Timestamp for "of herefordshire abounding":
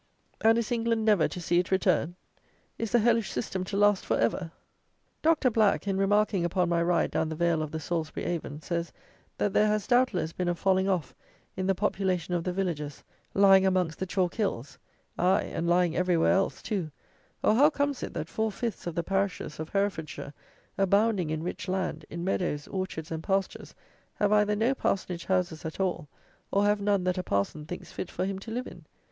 19.59-21.29